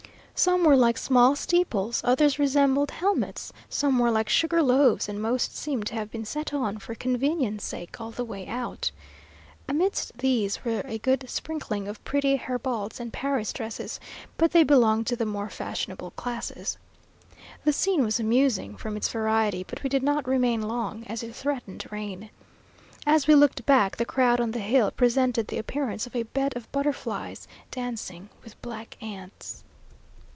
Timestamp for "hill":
24.59-24.89